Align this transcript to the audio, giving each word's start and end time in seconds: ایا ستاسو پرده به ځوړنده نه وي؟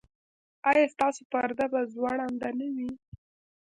ایا 0.71 0.85
ستاسو 0.93 1.21
پرده 1.31 1.65
به 1.71 1.79
ځوړنده 1.93 2.49
نه 2.59 2.67
وي؟ 2.75 2.91